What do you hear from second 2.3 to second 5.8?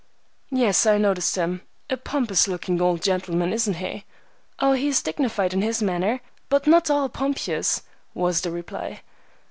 looking old gentleman, isn't he?" "Oh, he is dignified in